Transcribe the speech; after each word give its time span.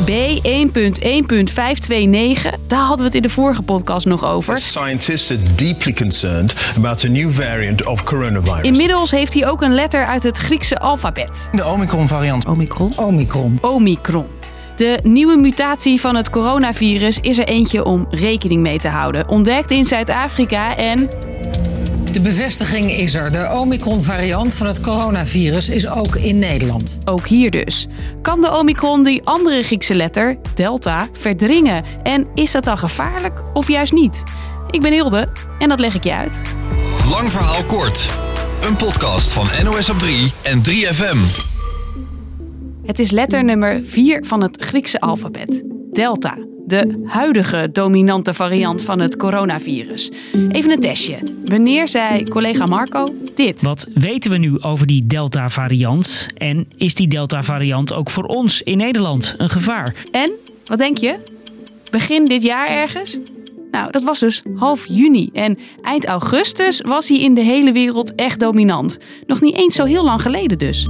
B1.1.529, 0.00 0.06
daar 2.66 2.78
hadden 2.78 2.98
we 2.98 3.04
het 3.04 3.14
in 3.14 3.22
de 3.22 3.28
vorige 3.28 3.62
podcast 3.62 4.06
nog 4.06 4.24
over. 4.24 4.58
Scientists 4.58 5.30
are 5.30 5.40
deeply 5.54 5.92
concerned 5.92 6.54
about 6.76 7.04
a 7.04 7.08
new 7.08 7.30
variant 7.30 7.86
of 7.86 8.04
coronavirus. 8.04 8.62
Inmiddels 8.62 9.10
heeft 9.10 9.34
hij 9.34 9.48
ook 9.48 9.62
een 9.62 9.74
letter 9.74 10.04
uit 10.04 10.22
het 10.22 10.36
Griekse 10.36 10.78
alfabet. 10.78 11.48
De 11.52 11.64
Omicron-variant. 11.64 12.46
Omicron? 12.46 12.92
Omicron. 12.96 13.58
Omicron. 13.60 14.26
De 14.76 14.98
nieuwe 15.02 15.36
mutatie 15.36 16.00
van 16.00 16.16
het 16.16 16.30
coronavirus 16.30 17.18
is 17.18 17.38
er 17.38 17.48
eentje 17.48 17.84
om 17.84 18.06
rekening 18.10 18.60
mee 18.60 18.78
te 18.78 18.88
houden. 18.88 19.28
Ontdekt 19.28 19.70
in 19.70 19.84
Zuid-Afrika 19.84 20.76
en 20.76 21.10
De 22.12 22.20
bevestiging 22.20 22.90
is 22.90 23.14
er. 23.14 23.32
De 23.32 23.50
Omicron-variant 23.52 24.54
van 24.54 24.66
het 24.66 24.80
coronavirus 24.80 25.68
is 25.68 25.88
ook 25.88 26.16
in 26.16 26.38
Nederland. 26.38 27.00
ook 27.04 27.26
hier 27.26 27.50
dus. 27.50 27.86
Kan 28.22 28.40
de 28.40 28.58
Omicron 28.58 29.02
die 29.02 29.22
andere 29.24 29.62
Griekse 29.62 29.94
letter, 29.94 30.36
delta, 30.54 31.08
verdringen? 31.12 31.84
En 32.02 32.26
is 32.34 32.52
dat 32.52 32.64
dan 32.64 32.78
gevaarlijk 32.78 33.42
of 33.54 33.68
juist 33.68 33.92
niet? 33.92 34.22
Ik 34.70 34.80
ben 34.82 34.92
Hilde 34.92 35.28
en 35.58 35.68
dat 35.68 35.80
leg 35.80 35.94
ik 35.94 36.04
je 36.04 36.14
uit. 36.14 36.42
Lang 37.10 37.30
verhaal 37.30 37.64
kort. 37.64 38.08
Een 38.60 38.76
podcast 38.76 39.32
van 39.32 39.46
NOS 39.64 39.90
op 39.90 39.98
3 39.98 40.32
en 40.42 40.62
3FM. 40.70 41.48
Het 42.86 42.98
is 42.98 43.10
letter 43.10 43.44
nummer 43.44 43.80
4 43.84 44.24
van 44.24 44.42
het 44.42 44.64
Griekse 44.64 45.00
alfabet. 45.00 45.62
Delta. 45.92 46.49
De 46.70 47.02
huidige 47.06 47.68
dominante 47.72 48.34
variant 48.34 48.82
van 48.82 48.98
het 49.00 49.16
coronavirus. 49.16 50.10
Even 50.48 50.70
een 50.70 50.80
testje. 50.80 51.18
Wanneer 51.44 51.88
zei 51.88 52.24
collega 52.28 52.66
Marco 52.66 53.06
dit? 53.34 53.62
Wat 53.62 53.88
weten 53.94 54.30
we 54.30 54.36
nu 54.36 54.60
over 54.60 54.86
die 54.86 55.06
Delta-variant? 55.06 56.26
En 56.36 56.68
is 56.76 56.94
die 56.94 57.08
Delta-variant 57.08 57.92
ook 57.92 58.10
voor 58.10 58.24
ons 58.24 58.62
in 58.62 58.76
Nederland 58.76 59.34
een 59.38 59.48
gevaar? 59.48 59.94
En, 60.10 60.32
wat 60.64 60.78
denk 60.78 60.98
je? 60.98 61.18
Begin 61.90 62.24
dit 62.24 62.42
jaar 62.42 62.68
ergens? 62.68 63.18
Nou, 63.70 63.90
dat 63.90 64.02
was 64.02 64.18
dus 64.18 64.42
half 64.56 64.86
juni. 64.86 65.30
En 65.32 65.58
eind 65.82 66.04
augustus 66.04 66.80
was 66.80 67.08
hij 67.08 67.18
in 67.18 67.34
de 67.34 67.42
hele 67.42 67.72
wereld 67.72 68.14
echt 68.14 68.40
dominant. 68.40 68.98
Nog 69.26 69.40
niet 69.40 69.54
eens 69.54 69.74
zo 69.74 69.84
heel 69.84 70.04
lang 70.04 70.22
geleden 70.22 70.58
dus. 70.58 70.88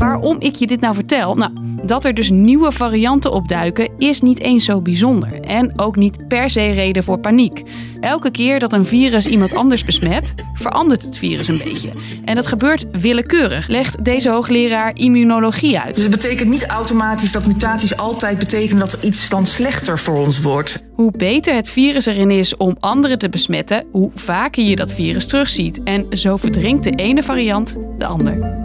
Waarom 0.00 0.36
ik 0.38 0.54
je 0.54 0.66
dit 0.66 0.80
nou 0.80 0.94
vertel? 0.94 1.34
Nou, 1.34 1.50
dat 1.84 2.04
er 2.04 2.14
dus 2.14 2.30
nieuwe 2.30 2.72
varianten 2.72 3.32
opduiken 3.32 3.90
is 3.98 4.20
niet 4.20 4.40
eens 4.40 4.64
zo 4.64 4.80
bijzonder. 4.80 5.40
En 5.40 5.72
ook 5.76 5.96
niet 5.96 6.28
per 6.28 6.50
se 6.50 6.70
reden 6.70 7.04
voor 7.04 7.18
paniek. 7.18 7.62
Elke 8.00 8.30
keer 8.30 8.58
dat 8.58 8.72
een 8.72 8.84
virus 8.84 9.26
iemand 9.26 9.54
anders 9.54 9.84
besmet, 9.84 10.34
verandert 10.54 11.02
het 11.02 11.18
virus 11.18 11.48
een 11.48 11.60
beetje. 11.64 11.90
En 12.24 12.34
dat 12.34 12.46
gebeurt 12.46 12.86
willekeurig, 12.92 13.68
legt 13.68 14.04
deze 14.04 14.30
hoogleraar 14.30 14.96
immunologie 14.96 15.78
uit. 15.78 15.94
Dus 15.94 16.02
het 16.02 16.12
betekent 16.12 16.48
niet 16.48 16.66
automatisch 16.66 17.32
dat 17.32 17.46
mutaties 17.46 17.96
altijd 17.96 18.38
betekenen 18.38 18.78
dat 18.78 18.92
er 18.92 19.04
iets 19.04 19.28
dan 19.28 19.46
slechter 19.46 19.98
voor 19.98 20.18
ons 20.18 20.40
wordt. 20.40 20.82
Hoe 20.94 21.12
beter 21.16 21.54
het 21.54 21.70
virus 21.70 22.06
erin 22.06 22.30
is 22.30 22.56
om 22.56 22.76
anderen 22.80 23.18
te 23.18 23.28
besmetten, 23.28 23.84
hoe 23.92 24.10
vaker 24.14 24.64
je 24.64 24.76
dat 24.76 24.92
virus 24.92 25.26
terugziet. 25.26 25.82
En 25.82 26.06
zo 26.10 26.36
verdringt 26.36 26.84
de 26.84 26.90
ene 26.90 27.22
variant 27.22 27.76
de 27.98 28.06
ander. 28.06 28.58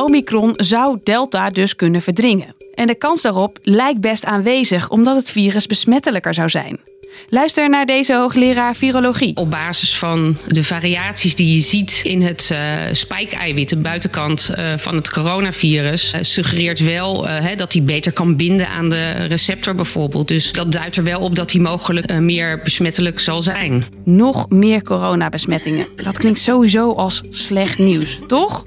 Omicron 0.00 0.52
zou 0.56 0.98
Delta 1.04 1.50
dus 1.50 1.76
kunnen 1.76 2.02
verdringen. 2.02 2.54
En 2.74 2.86
de 2.86 2.94
kans 2.94 3.22
daarop 3.22 3.58
lijkt 3.62 4.00
best 4.00 4.24
aanwezig 4.24 4.88
omdat 4.88 5.16
het 5.16 5.30
virus 5.30 5.66
besmettelijker 5.66 6.34
zou 6.34 6.48
zijn. 6.48 6.80
Luister 7.28 7.70
naar 7.70 7.86
deze 7.86 8.14
hoogleraar 8.14 8.76
virologie. 8.76 9.36
Op 9.36 9.50
basis 9.50 9.98
van 9.98 10.36
de 10.48 10.64
variaties 10.64 11.34
die 11.34 11.54
je 11.54 11.60
ziet 11.60 12.00
in 12.02 12.22
het 12.22 12.50
eh 12.50 12.74
spijkeiwit, 12.92 13.68
de 13.68 13.76
buitenkant 13.76 14.48
eh, 14.48 14.72
van 14.76 14.96
het 14.96 15.10
coronavirus, 15.10 16.12
eh, 16.12 16.22
suggereert 16.22 16.78
wel 16.78 17.28
hè, 17.28 17.56
dat 17.56 17.72
hij 17.72 17.82
beter 17.82 18.12
kan 18.12 18.36
binden 18.36 18.68
aan 18.68 18.88
de 18.88 19.10
receptor 19.10 19.74
bijvoorbeeld. 19.74 20.28
Dus 20.28 20.52
dat 20.52 20.72
duidt 20.72 20.96
er 20.96 21.04
wel 21.04 21.20
op 21.20 21.36
dat 21.36 21.52
hij 21.52 21.60
mogelijk 21.60 22.20
meer 22.20 22.60
besmettelijk 22.64 23.20
zal 23.20 23.42
zijn. 23.42 23.84
Nog 24.04 24.48
meer 24.48 24.82
coronabesmettingen. 24.82 25.86
Dat 25.96 26.18
klinkt 26.18 26.40
sowieso 26.40 26.92
als 26.92 27.22
slecht 27.30 27.78
nieuws, 27.78 28.18
toch? 28.26 28.62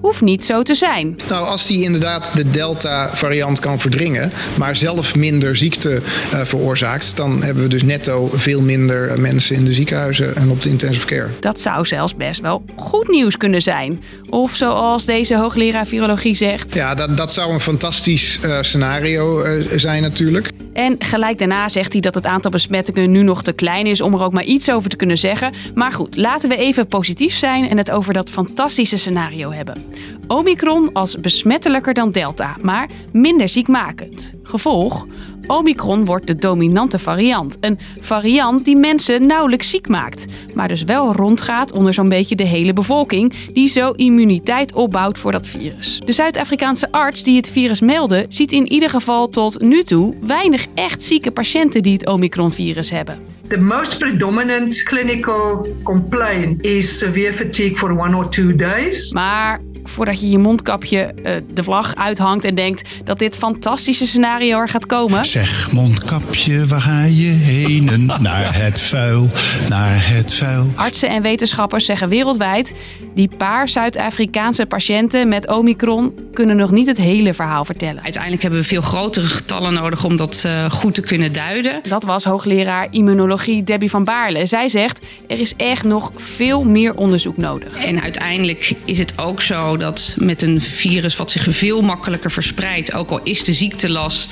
Hoeft 0.00 0.20
niet 0.20 0.44
zo 0.44 0.62
te 0.62 0.74
zijn. 0.74 1.16
Nou, 1.28 1.46
als 1.46 1.66
die 1.66 1.82
inderdaad 1.82 2.30
de 2.34 2.50
Delta-variant 2.50 3.60
kan 3.60 3.80
verdringen, 3.80 4.32
maar 4.58 4.76
zelf 4.76 5.14
minder 5.14 5.56
ziekte 5.56 6.00
eh, 6.32 6.40
veroorzaakt, 6.40 7.16
dan 7.16 7.42
hebben 7.42 7.62
we 7.62 7.68
dus 7.68 7.82
netto 7.82 8.30
veel 8.34 8.60
minder 8.60 9.08
eh, 9.08 9.16
mensen 9.16 9.56
in 9.56 9.64
de 9.64 9.72
ziekenhuizen 9.72 10.36
en 10.36 10.50
op 10.50 10.62
de 10.62 10.68
intensive 10.68 11.06
care. 11.06 11.28
Dat 11.40 11.60
zou 11.60 11.86
zelfs 11.86 12.16
best 12.16 12.40
wel 12.40 12.64
goed 12.76 13.08
nieuws 13.08 13.36
kunnen 13.36 13.62
zijn. 13.62 14.02
Of 14.28 14.54
zoals 14.54 15.04
deze 15.04 15.36
hoogleraar 15.36 15.86
virologie 15.86 16.34
zegt. 16.34 16.74
Ja, 16.74 16.94
dat, 16.94 17.16
dat 17.16 17.32
zou 17.32 17.52
een 17.52 17.60
fantastisch 17.60 18.38
eh, 18.42 18.58
scenario 18.60 19.44
zijn 19.76 20.02
natuurlijk. 20.02 20.50
En 20.78 20.96
gelijk 20.98 21.38
daarna 21.38 21.68
zegt 21.68 21.92
hij 21.92 22.00
dat 22.00 22.14
het 22.14 22.26
aantal 22.26 22.50
besmettingen 22.50 23.10
nu 23.10 23.22
nog 23.22 23.42
te 23.42 23.52
klein 23.52 23.86
is 23.86 24.00
om 24.00 24.14
er 24.14 24.22
ook 24.22 24.32
maar 24.32 24.44
iets 24.44 24.70
over 24.70 24.90
te 24.90 24.96
kunnen 24.96 25.18
zeggen. 25.18 25.52
Maar 25.74 25.92
goed, 25.92 26.16
laten 26.16 26.48
we 26.48 26.56
even 26.56 26.86
positief 26.86 27.34
zijn 27.34 27.68
en 27.68 27.76
het 27.76 27.90
over 27.90 28.12
dat 28.12 28.30
fantastische 28.30 28.98
scenario 28.98 29.52
hebben. 29.52 29.84
Omicron 30.26 30.92
als 30.92 31.14
besmettelijker 31.14 31.94
dan 31.94 32.10
Delta, 32.10 32.56
maar 32.62 32.88
minder 33.12 33.48
ziekmakend. 33.48 34.37
Gevolg? 34.48 35.06
Omicron 35.46 36.04
wordt 36.04 36.26
de 36.26 36.34
dominante 36.34 36.98
variant. 36.98 37.56
Een 37.60 37.78
variant 38.00 38.64
die 38.64 38.76
mensen 38.76 39.26
nauwelijks 39.26 39.70
ziek 39.70 39.88
maakt, 39.88 40.26
maar 40.54 40.68
dus 40.68 40.82
wel 40.82 41.12
rondgaat 41.12 41.72
onder 41.72 41.94
zo'n 41.94 42.08
beetje 42.08 42.36
de 42.36 42.44
hele 42.44 42.72
bevolking, 42.72 43.32
die 43.52 43.68
zo 43.68 43.90
immuniteit 43.90 44.74
opbouwt 44.74 45.18
voor 45.18 45.32
dat 45.32 45.46
virus. 45.46 46.00
De 46.04 46.12
Zuid-Afrikaanse 46.12 46.92
arts 46.92 47.22
die 47.22 47.36
het 47.36 47.50
virus 47.50 47.80
meldde, 47.80 48.24
ziet 48.28 48.52
in 48.52 48.72
ieder 48.72 48.90
geval 48.90 49.28
tot 49.28 49.60
nu 49.60 49.82
toe 49.82 50.14
weinig 50.22 50.66
echt 50.74 51.04
zieke 51.04 51.30
patiënten 51.30 51.82
die 51.82 51.92
het 51.92 52.06
Omicron-virus 52.06 52.90
hebben. 52.90 53.18
The 53.48 53.60
most 53.60 53.98
predominant 53.98 54.82
clinical 54.82 55.66
complaint 55.82 56.62
is 56.62 56.98
severe 56.98 57.32
fatigue 57.32 57.76
for 57.76 57.98
one 57.98 58.16
or 58.16 58.28
two 58.28 58.56
days. 58.56 59.12
Maar 59.12 59.60
voordat 59.88 60.20
je 60.20 60.30
je 60.30 60.38
mondkapje 60.38 60.98
eh, 60.98 61.34
de 61.54 61.62
vlag 61.62 61.94
uithangt 61.94 62.44
en 62.44 62.54
denkt 62.54 62.88
dat 63.04 63.18
dit 63.18 63.36
fantastische 63.36 64.06
scenario 64.06 64.37
er 64.40 64.68
gaat 64.68 64.86
komen. 64.86 65.24
Zeg 65.24 65.72
mondkapje, 65.72 66.66
waar 66.66 66.80
ga 66.80 67.04
je 67.04 67.30
heen? 67.30 68.10
Naar 68.20 68.54
het 68.54 68.80
vuil, 68.80 69.30
naar 69.68 70.08
het 70.08 70.34
vuil. 70.34 70.72
Artsen 70.74 71.08
en 71.08 71.22
wetenschappers 71.22 71.84
zeggen 71.84 72.08
wereldwijd: 72.08 72.74
die 73.14 73.30
paar 73.36 73.68
Zuid-Afrikaanse 73.68 74.66
patiënten 74.66 75.28
met 75.28 75.48
Omicron 75.48 76.14
kunnen 76.32 76.56
nog 76.56 76.70
niet 76.70 76.86
het 76.86 76.96
hele 76.96 77.34
verhaal 77.34 77.64
vertellen. 77.64 78.02
Uiteindelijk 78.02 78.42
hebben 78.42 78.60
we 78.60 78.66
veel 78.66 78.80
grotere 78.80 79.26
getallen 79.26 79.72
nodig 79.72 80.04
om 80.04 80.16
dat 80.16 80.42
eh, 80.44 80.70
goed 80.70 80.94
te 80.94 81.00
kunnen 81.00 81.32
duiden. 81.32 81.80
Dat 81.88 82.04
was 82.04 82.24
hoogleraar 82.24 82.86
immunologie 82.90 83.64
Debbie 83.64 83.90
van 83.90 84.04
Baarle. 84.04 84.46
Zij 84.46 84.68
zegt: 84.68 85.06
er 85.28 85.40
is 85.40 85.54
echt 85.56 85.84
nog 85.84 86.12
veel 86.16 86.64
meer 86.64 86.94
onderzoek 86.94 87.36
nodig. 87.36 87.84
En 87.84 88.02
uiteindelijk 88.02 88.72
is 88.84 88.98
het 88.98 89.12
ook 89.16 89.40
zo 89.40 89.76
dat 89.76 90.14
met 90.18 90.42
een 90.42 90.60
virus 90.60 91.16
wat 91.16 91.30
zich 91.30 91.46
veel 91.48 91.80
makkelijker 91.80 92.30
verspreidt, 92.30 92.94
ook 92.94 93.10
al 93.10 93.20
is 93.22 93.44
de 93.44 93.52
ziektelast 93.52 94.27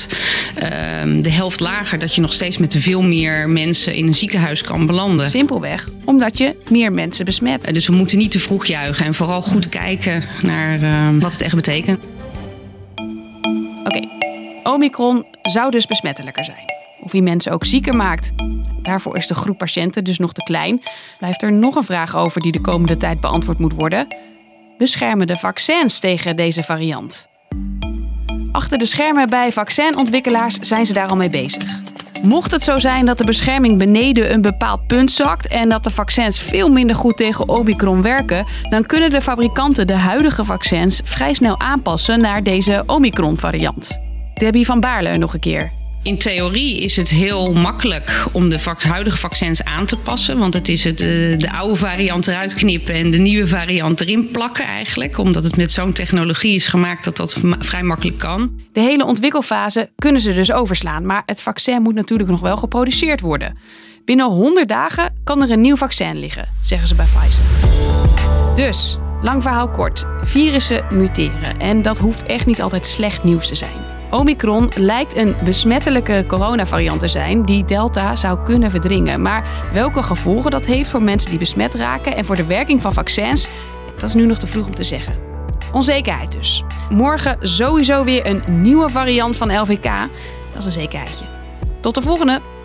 ehm, 0.54 1.22
de 1.22 1.30
helft 1.30 1.60
lager, 1.60 1.98
dat 1.98 2.14
je 2.14 2.20
nog 2.20 2.32
steeds 2.32 2.58
met 2.58 2.74
veel 2.78 3.02
meer 3.02 3.48
mensen 3.48 3.94
in 3.94 4.06
een 4.06 4.14
ziekenhuis 4.14 4.62
kan 4.62 4.86
belanden. 4.86 5.30
Simpelweg 5.30 5.88
omdat 6.04 6.38
je 6.38 6.56
meer 6.68 6.92
mensen 6.92 7.24
besmet. 7.24 7.64
Eh, 7.64 7.74
Dus 7.74 7.86
we 7.86 7.94
moeten 7.94 8.18
niet 8.18 8.30
te 8.30 8.40
vroeg 8.40 8.66
juichen 8.66 9.06
en 9.06 9.14
vooral 9.14 9.42
goed 9.42 9.68
kijken 9.68 10.22
naar 10.42 10.82
ehm, 10.82 11.18
wat 11.18 11.32
het 11.32 11.42
echt 11.42 11.54
betekent. 11.54 12.04
Oké, 13.84 14.08
Omicron 14.62 15.24
zou 15.42 15.70
dus 15.70 15.86
besmettelijker 15.86 16.44
zijn. 16.44 16.74
Of 17.00 17.12
hij 17.12 17.20
mensen 17.20 17.52
ook 17.52 17.64
zieker 17.64 17.96
maakt. 17.96 18.32
Daarvoor 18.82 19.16
is 19.16 19.26
de 19.26 19.34
groep 19.34 19.58
patiënten 19.58 20.04
dus 20.04 20.18
nog 20.18 20.32
te 20.32 20.42
klein. 20.42 20.82
Blijft 21.18 21.42
er 21.42 21.52
nog 21.52 21.74
een 21.74 21.84
vraag 21.84 22.16
over 22.16 22.40
die 22.40 22.52
de 22.52 22.60
komende 22.60 22.96
tijd 22.96 23.20
beantwoord 23.20 23.58
moet 23.58 23.72
worden. 23.72 24.06
Beschermen 24.78 25.26
de 25.26 25.36
vaccins 25.36 25.98
tegen 25.98 26.36
deze 26.36 26.62
variant? 26.62 27.28
Achter 28.56 28.78
de 28.78 28.86
schermen 28.86 29.28
bij 29.28 29.52
vaccinontwikkelaars 29.52 30.58
zijn 30.58 30.86
ze 30.86 30.92
daar 30.92 31.08
al 31.08 31.16
mee 31.16 31.30
bezig. 31.30 31.80
Mocht 32.22 32.50
het 32.50 32.62
zo 32.62 32.78
zijn 32.78 33.04
dat 33.04 33.18
de 33.18 33.24
bescherming 33.24 33.78
beneden 33.78 34.32
een 34.32 34.40
bepaald 34.40 34.86
punt 34.86 35.12
zakt 35.12 35.48
en 35.48 35.68
dat 35.68 35.84
de 35.84 35.90
vaccins 35.90 36.40
veel 36.40 36.68
minder 36.68 36.96
goed 36.96 37.16
tegen 37.16 37.48
Omicron 37.48 38.02
werken, 38.02 38.46
dan 38.68 38.86
kunnen 38.86 39.10
de 39.10 39.20
fabrikanten 39.20 39.86
de 39.86 39.92
huidige 39.92 40.44
vaccins 40.44 41.00
vrij 41.04 41.34
snel 41.34 41.60
aanpassen 41.60 42.20
naar 42.20 42.42
deze 42.42 42.82
Omicron-variant. 42.86 43.98
Debbie 44.34 44.66
van 44.66 44.80
Baarle 44.80 45.16
nog 45.16 45.34
een 45.34 45.40
keer. 45.40 45.72
In 46.06 46.18
theorie 46.18 46.80
is 46.80 46.96
het 46.96 47.08
heel 47.08 47.52
makkelijk 47.52 48.24
om 48.32 48.48
de 48.48 48.58
huidige 48.78 49.16
vaccins 49.16 49.64
aan 49.64 49.86
te 49.86 49.96
passen. 49.96 50.38
Want 50.38 50.54
het 50.54 50.68
is 50.68 50.84
het, 50.84 51.00
eh, 51.00 51.06
de 51.38 51.50
oude 51.52 51.76
variant 51.76 52.26
eruit 52.26 52.54
knippen 52.54 52.94
en 52.94 53.10
de 53.10 53.18
nieuwe 53.18 53.46
variant 53.46 54.00
erin 54.00 54.28
plakken 54.30 54.64
eigenlijk. 54.64 55.18
Omdat 55.18 55.44
het 55.44 55.56
met 55.56 55.72
zo'n 55.72 55.92
technologie 55.92 56.54
is 56.54 56.66
gemaakt 56.66 57.04
dat 57.04 57.16
dat 57.16 57.36
vrij 57.58 57.82
makkelijk 57.82 58.18
kan. 58.18 58.60
De 58.72 58.80
hele 58.80 59.04
ontwikkelfase 59.04 59.90
kunnen 59.96 60.20
ze 60.20 60.32
dus 60.32 60.52
overslaan, 60.52 61.06
maar 61.06 61.22
het 61.26 61.42
vaccin 61.42 61.82
moet 61.82 61.94
natuurlijk 61.94 62.30
nog 62.30 62.40
wel 62.40 62.56
geproduceerd 62.56 63.20
worden. 63.20 63.58
Binnen 64.04 64.26
100 64.26 64.68
dagen 64.68 65.14
kan 65.24 65.42
er 65.42 65.50
een 65.50 65.60
nieuw 65.60 65.76
vaccin 65.76 66.18
liggen, 66.18 66.48
zeggen 66.62 66.88
ze 66.88 66.94
bij 66.94 67.06
Pfizer. 67.06 67.42
Dus 68.54 68.96
Lang 69.22 69.42
verhaal 69.42 69.70
kort. 69.70 70.04
Virussen 70.22 70.84
muteren 70.90 71.58
en 71.58 71.82
dat 71.82 71.98
hoeft 71.98 72.22
echt 72.22 72.46
niet 72.46 72.62
altijd 72.62 72.86
slecht 72.86 73.24
nieuws 73.24 73.48
te 73.48 73.54
zijn. 73.54 73.95
Omicron 74.16 74.70
lijkt 74.76 75.16
een 75.16 75.36
besmettelijke 75.44 76.24
coronavariant 76.26 77.00
te 77.00 77.08
zijn 77.08 77.44
die 77.44 77.64
Delta 77.64 78.16
zou 78.16 78.38
kunnen 78.44 78.70
verdringen. 78.70 79.22
Maar 79.22 79.48
welke 79.72 80.02
gevolgen 80.02 80.50
dat 80.50 80.66
heeft 80.66 80.90
voor 80.90 81.02
mensen 81.02 81.30
die 81.30 81.38
besmet 81.38 81.74
raken 81.74 82.16
en 82.16 82.24
voor 82.24 82.36
de 82.36 82.46
werking 82.46 82.82
van 82.82 82.92
vaccins, 82.92 83.48
dat 83.98 84.08
is 84.08 84.14
nu 84.14 84.26
nog 84.26 84.38
te 84.38 84.46
vroeg 84.46 84.66
om 84.66 84.74
te 84.74 84.84
zeggen. 84.84 85.14
Onzekerheid 85.72 86.32
dus. 86.32 86.64
Morgen 86.90 87.36
sowieso 87.40 88.04
weer 88.04 88.26
een 88.26 88.42
nieuwe 88.62 88.88
variant 88.88 89.36
van 89.36 89.60
LVK. 89.60 89.84
Dat 90.52 90.58
is 90.58 90.64
een 90.64 90.72
zekerheidje. 90.72 91.24
Tot 91.80 91.94
de 91.94 92.02
volgende! 92.02 92.55